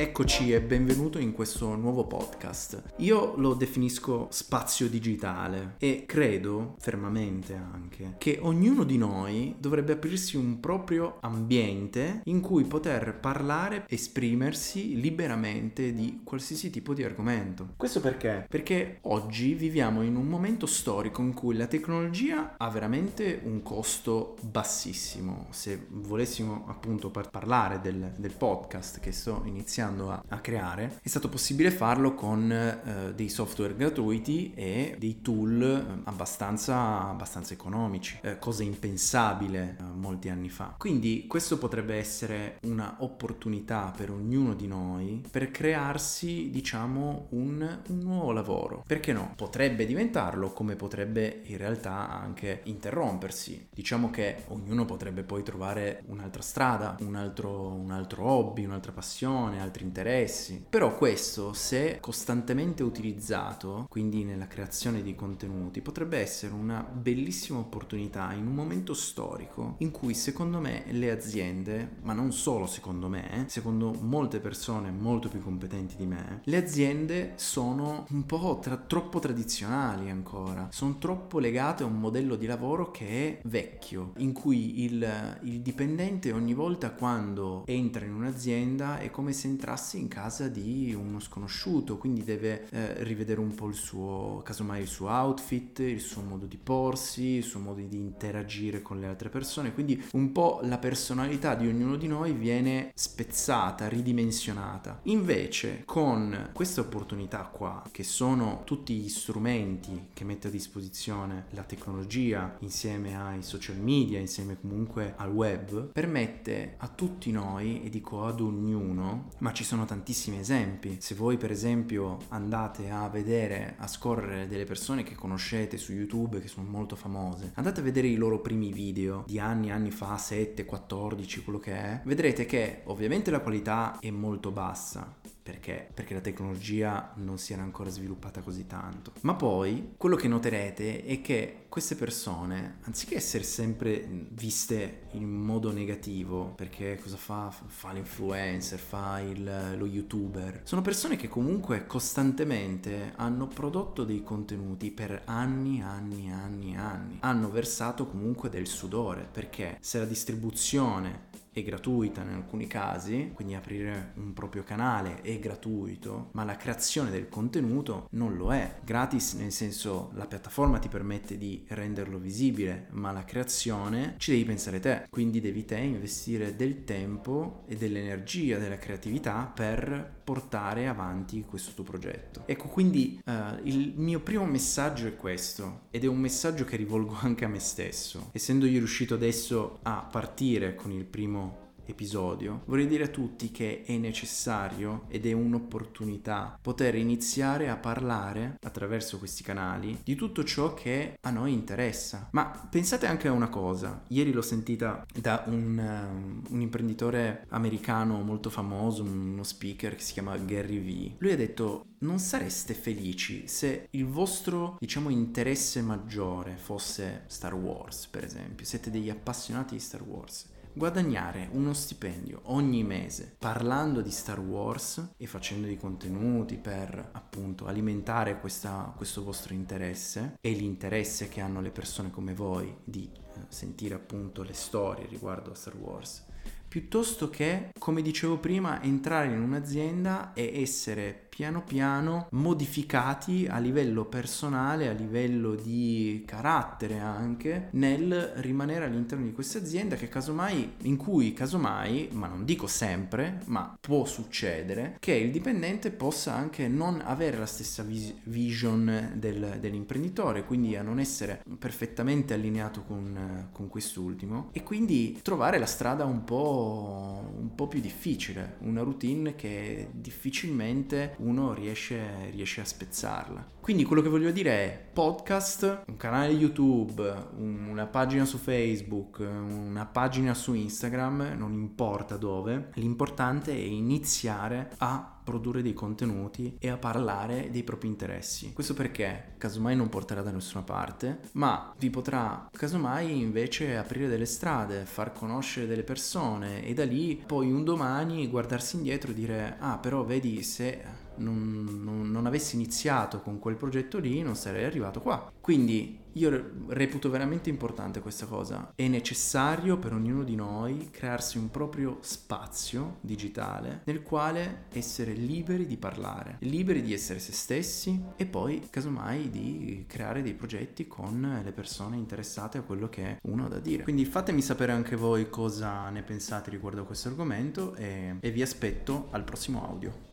[0.00, 2.94] Eccoci e benvenuto in questo nuovo podcast.
[2.98, 10.36] Io lo definisco spazio digitale e credo fermamente anche che ognuno di noi dovrebbe aprirsi
[10.36, 17.70] un proprio ambiente in cui poter parlare, esprimersi liberamente di qualsiasi tipo di argomento.
[17.76, 18.46] Questo perché?
[18.48, 24.36] Perché oggi viviamo in un momento storico in cui la tecnologia ha veramente un costo
[24.42, 25.48] bassissimo.
[25.50, 30.98] Se volessimo appunto par- parlare del, del podcast che sto iniziando iniziando a, a creare,
[31.02, 37.54] è stato possibile farlo con eh, dei software gratuiti e dei tool eh, abbastanza, abbastanza
[37.54, 40.74] economici, eh, cosa impensabile eh, molti anni fa.
[40.78, 48.32] Quindi questo potrebbe essere un'opportunità per ognuno di noi per crearsi, diciamo, un, un nuovo
[48.32, 48.84] lavoro.
[48.86, 49.32] Perché no?
[49.36, 53.68] Potrebbe diventarlo come potrebbe in realtà anche interrompersi.
[53.72, 59.60] Diciamo che ognuno potrebbe poi trovare un'altra strada, un altro, un altro hobby, un'altra passione,
[59.60, 60.64] altri interessi.
[60.68, 68.32] Però questo, se costantemente utilizzato, quindi nella creazione di contenuti, potrebbe essere una bellissima opportunità
[68.32, 73.44] in un momento storico in cui secondo me le aziende, ma non solo secondo me,
[73.48, 79.18] secondo molte persone molto più competenti di me, le aziende sono un po' tra- troppo
[79.18, 84.84] tradizionali ancora, sono troppo legate a un modello di lavoro che è vecchio, in cui
[84.84, 90.08] il, il dipendente ogni volta quando entra in un'azienda è come se entrasse entrasse in
[90.08, 95.08] casa di uno sconosciuto, quindi deve eh, rivedere un po' il suo, casomai il suo
[95.08, 99.74] outfit, il suo modo di porsi, il suo modo di interagire con le altre persone,
[99.74, 105.00] quindi un po' la personalità di ognuno di noi viene spezzata, ridimensionata.
[105.04, 111.62] Invece con queste opportunità qua, che sono tutti gli strumenti che mette a disposizione la
[111.62, 118.24] tecnologia insieme ai social media, insieme comunque al web, permette a tutti noi, e dico
[118.24, 120.98] ad ognuno, ma ci sono tantissimi esempi.
[121.00, 126.40] Se voi per esempio andate a vedere, a scorrere delle persone che conoscete su YouTube
[126.40, 130.16] che sono molto famose, andate a vedere i loro primi video di anni, anni fa,
[130.16, 135.16] 7, 14, quello che è, vedrete che ovviamente la qualità è molto bassa,
[135.48, 135.88] perché?
[135.94, 139.12] Perché la tecnologia non si era ancora sviluppata così tanto.
[139.22, 145.72] Ma poi quello che noterete è che queste persone, anziché essere sempre viste in modo
[145.72, 147.50] negativo, perché cosa fa?
[147.50, 154.90] Fa l'influencer, fa il, lo youtuber, sono persone che comunque costantemente hanno prodotto dei contenuti
[154.90, 157.16] per anni, anni, anni, anni.
[157.20, 161.27] Hanno versato comunque del sudore, perché se la distribuzione
[161.58, 167.10] è gratuita in alcuni casi, quindi aprire un proprio canale è gratuito, ma la creazione
[167.10, 168.80] del contenuto non lo è.
[168.84, 174.44] Gratis nel senso la piattaforma ti permette di renderlo visibile, ma la creazione ci devi
[174.44, 181.42] pensare te, quindi devi te investire del tempo e dell'energia, della creatività per portare avanti
[181.48, 182.42] questo tuo progetto.
[182.44, 187.16] Ecco, quindi uh, il mio primo messaggio è questo ed è un messaggio che rivolgo
[187.22, 188.28] anche a me stesso.
[188.32, 193.82] Essendo io riuscito adesso a partire con il primo episodio, vorrei dire a tutti che
[193.84, 200.74] è necessario ed è un'opportunità poter iniziare a parlare attraverso questi canali di tutto ciò
[200.74, 202.28] che a noi interessa.
[202.32, 208.20] Ma pensate anche a una cosa, ieri l'ho sentita da un, um, un imprenditore americano
[208.22, 211.14] molto famoso, uno speaker che si chiama Gary Vee.
[211.18, 218.06] Lui ha detto non sareste felici se il vostro, diciamo, interesse maggiore fosse Star Wars,
[218.06, 218.64] per esempio.
[218.64, 220.46] Siete degli appassionati di Star Wars
[220.78, 227.66] guadagnare uno stipendio ogni mese parlando di Star Wars e facendo dei contenuti per appunto
[227.66, 233.40] alimentare questa, questo vostro interesse e l'interesse che hanno le persone come voi di eh,
[233.48, 236.24] sentire appunto le storie riguardo a Star Wars.
[236.68, 244.06] Piuttosto che, come dicevo prima, entrare in un'azienda e essere piano piano modificati a livello
[244.06, 250.96] personale, a livello di carattere anche, nel rimanere all'interno di questa azienda che casomai, in
[250.96, 257.00] cui casomai, ma non dico sempre, ma può succedere, che il dipendente possa anche non
[257.04, 263.68] avere la stessa vis- vision del, dell'imprenditore, quindi a non essere perfettamente allineato con, con
[263.68, 264.48] quest'ultimo.
[264.50, 271.14] E quindi trovare la strada un po', un po' più difficile, una routine che difficilmente
[271.28, 273.56] uno riesce, riesce, a spezzarla.
[273.60, 279.84] Quindi quello che voglio dire è podcast, un canale YouTube, una pagina su Facebook, una
[279.84, 286.78] pagina su Instagram, non importa dove, l'importante è iniziare a produrre dei contenuti e a
[286.78, 288.54] parlare dei propri interessi.
[288.54, 294.24] Questo perché casomai non porterà da nessuna parte, ma vi potrà casomai invece aprire delle
[294.24, 299.56] strade, far conoscere delle persone e da lì poi un domani guardarsi indietro e dire
[299.58, 300.82] ah però vedi se
[301.18, 305.30] non, non, non, avessi iniziato con quel progetto lì non sarei arrivato qua.
[305.40, 308.72] Quindi io reputo veramente importante questa cosa.
[308.74, 315.66] È necessario per ognuno di noi crearsi un proprio spazio digitale nel quale essere liberi
[315.66, 321.40] di parlare, liberi di essere se stessi e poi casomai di creare dei progetti con
[321.42, 323.84] le persone interessate a quello che uno ha da dire.
[323.84, 328.42] Quindi fatemi sapere anche voi cosa ne pensate riguardo a questo argomento e, e vi
[328.42, 330.06] aspetto al prossimo audio.